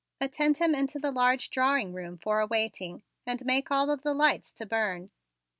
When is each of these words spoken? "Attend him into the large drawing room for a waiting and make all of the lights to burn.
"Attend 0.19 0.57
him 0.57 0.73
into 0.73 0.97
the 0.97 1.11
large 1.11 1.51
drawing 1.51 1.93
room 1.93 2.17
for 2.17 2.39
a 2.39 2.47
waiting 2.47 3.03
and 3.23 3.45
make 3.45 3.69
all 3.69 3.91
of 3.91 4.01
the 4.01 4.15
lights 4.15 4.51
to 4.53 4.65
burn. 4.65 5.11